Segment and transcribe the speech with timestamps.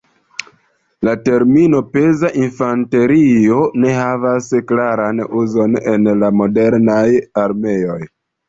[1.07, 7.07] La termino "peza infanterio" ne havas klaran uzon en la modernaj
[7.45, 8.03] armeoj.